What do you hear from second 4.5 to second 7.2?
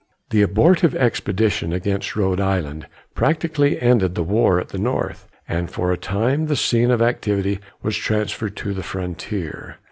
at the north, and for a time the scene of